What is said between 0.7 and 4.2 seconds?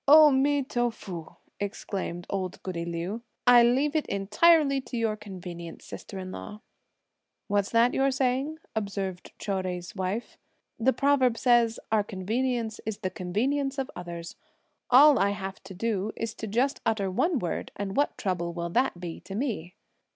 fu!" exclaimed old goody Liu; "I leave it